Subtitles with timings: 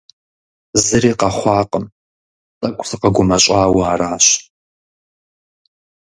[0.83, 1.85] Зыри къэхъуакъым,
[2.59, 4.25] тӏэкӏу сыкъэгумэщӏауэ аращ.